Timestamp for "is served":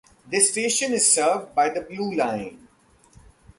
0.93-1.53